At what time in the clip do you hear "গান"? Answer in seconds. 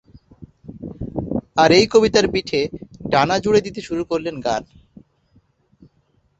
4.39-4.63